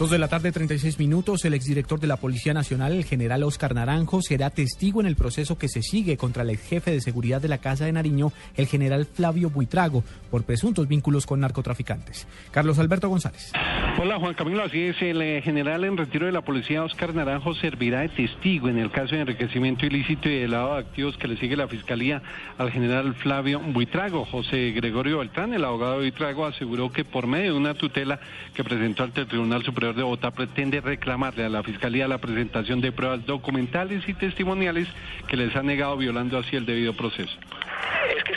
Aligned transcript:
Dos 0.00 0.08
de 0.08 0.18
la 0.18 0.28
tarde, 0.28 0.50
36 0.50 0.98
minutos. 0.98 1.44
El 1.44 1.52
exdirector 1.52 2.00
de 2.00 2.06
la 2.06 2.16
Policía 2.16 2.54
Nacional, 2.54 2.94
el 2.94 3.04
general 3.04 3.42
Oscar 3.42 3.74
Naranjo, 3.74 4.22
será 4.22 4.48
testigo 4.48 5.02
en 5.02 5.06
el 5.06 5.14
proceso 5.14 5.58
que 5.58 5.68
se 5.68 5.82
sigue 5.82 6.16
contra 6.16 6.42
el 6.42 6.48
ex 6.48 6.66
jefe 6.66 6.90
de 6.90 7.02
seguridad 7.02 7.42
de 7.42 7.48
la 7.48 7.58
Casa 7.58 7.84
de 7.84 7.92
Nariño, 7.92 8.32
el 8.56 8.66
general 8.66 9.04
Flavio 9.04 9.50
Buitrago, 9.50 10.02
por 10.30 10.44
presuntos 10.44 10.88
vínculos 10.88 11.26
con 11.26 11.40
narcotraficantes. 11.40 12.26
Carlos 12.50 12.78
Alberto 12.78 13.10
González. 13.10 13.52
Hola 13.98 14.18
Juan 14.18 14.32
Camilo, 14.32 14.62
así 14.62 14.80
es, 14.80 15.02
el 15.02 15.20
eh, 15.20 15.42
general 15.42 15.84
en 15.84 15.98
retiro 15.98 16.24
de 16.24 16.32
la 16.32 16.40
policía 16.40 16.82
Oscar 16.82 17.14
Naranjo 17.14 17.54
servirá 17.56 18.00
de 18.00 18.08
testigo 18.08 18.70
en 18.70 18.78
el 18.78 18.90
caso 18.90 19.14
de 19.14 19.20
enriquecimiento 19.20 19.84
ilícito 19.84 20.30
y 20.30 20.38
de 20.38 20.48
lavado 20.48 20.76
de 20.76 20.80
activos 20.80 21.18
que 21.18 21.28
le 21.28 21.36
sigue 21.36 21.56
la 21.56 21.68
fiscalía 21.68 22.22
al 22.56 22.70
general 22.70 23.14
Flavio 23.16 23.60
Buitrago. 23.60 24.24
José 24.24 24.70
Gregorio 24.70 25.18
Beltrán, 25.18 25.52
el 25.52 25.64
abogado 25.66 25.94
de 25.94 26.04
Buitrago, 26.04 26.46
aseguró 26.46 26.90
que 26.90 27.04
por 27.04 27.26
medio 27.26 27.52
de 27.52 27.58
una 27.58 27.74
tutela 27.74 28.18
que 28.54 28.64
presentó 28.64 29.02
ante 29.02 29.20
el 29.20 29.26
Tribunal 29.26 29.62
Superior 29.62 29.89
de 29.96 30.02
Bogotá 30.02 30.30
pretende 30.30 30.80
reclamarle 30.80 31.44
a 31.44 31.48
la 31.48 31.62
fiscalía 31.62 32.08
la 32.08 32.18
presentación 32.18 32.80
de 32.80 32.92
pruebas 32.92 33.24
documentales 33.26 34.08
y 34.08 34.14
testimoniales 34.14 34.88
que 35.28 35.36
les 35.36 35.54
ha 35.56 35.62
negado 35.62 35.96
violando 35.96 36.38
así 36.38 36.56
el 36.56 36.66
debido 36.66 36.94
proceso 36.94 37.36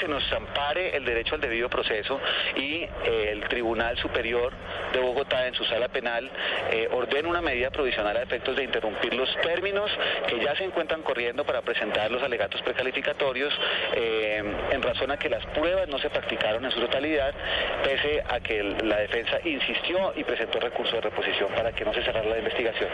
se 0.03 0.09
nos 0.09 0.33
ampare 0.33 0.97
el 0.97 1.05
derecho 1.05 1.35
al 1.35 1.41
debido 1.41 1.69
proceso 1.69 2.19
y 2.57 2.83
eh, 2.83 3.29
el 3.31 3.47
Tribunal 3.47 3.97
Superior 3.97 4.51
de 4.91 4.99
Bogotá 4.99 5.47
en 5.47 5.53
su 5.53 5.63
sala 5.63 5.87
penal 5.87 6.29
eh, 6.71 6.89
ordena 6.91 7.29
una 7.29 7.41
medida 7.41 7.69
provisional 7.69 8.17
a 8.17 8.23
efectos 8.23 8.53
de 8.57 8.65
interrumpir 8.65 9.13
los 9.13 9.33
términos 9.41 9.89
que 10.27 10.43
ya 10.43 10.57
se 10.57 10.65
encuentran 10.65 11.03
corriendo 11.03 11.45
para 11.45 11.61
presentar 11.61 12.11
los 12.11 12.21
alegatos 12.21 12.61
precalificatorios 12.63 13.53
eh, 13.95 14.43
en 14.71 14.81
razón 14.81 15.09
a 15.11 15.17
que 15.17 15.29
las 15.29 15.45
pruebas 15.47 15.87
no 15.87 15.97
se 15.99 16.09
practicaron 16.09 16.65
en 16.65 16.71
su 16.71 16.81
totalidad, 16.81 17.33
pese 17.85 18.21
a 18.27 18.41
que 18.41 18.61
la 18.61 18.97
defensa 18.97 19.39
insistió 19.45 20.11
y 20.17 20.25
presentó 20.25 20.59
recurso 20.59 20.95
de 20.95 21.01
reposición 21.01 21.49
para 21.55 21.71
que 21.71 21.85
no 21.85 21.93
se 21.93 22.03
cerrara 22.03 22.27
la 22.27 22.39
investigación. 22.39 22.89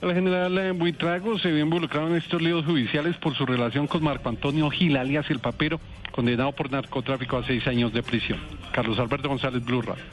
El 0.00 0.14
general 0.14 0.72
Buitrago 0.74 1.38
se 1.40 1.50
vio 1.50 1.64
involucrado 1.64 2.06
en 2.06 2.16
estos 2.16 2.40
líos 2.40 2.64
judiciales 2.64 3.16
por 3.16 3.34
su 3.34 3.44
relación 3.44 3.88
con 3.88 4.04
Marco 4.04 4.28
Antonio 4.28 4.70
Gil, 4.70 4.96
alias 4.96 5.28
El 5.28 5.40
Papero, 5.40 5.80
condenado 6.12 6.52
por 6.52 6.70
narcotráfico 6.70 7.36
a 7.36 7.44
seis 7.44 7.66
años 7.66 7.92
de 7.92 8.04
prisión. 8.04 8.38
Carlos 8.70 8.98
Alberto 9.00 9.28
González, 9.28 9.64
Blue 9.64 9.82
Radio. 9.82 10.04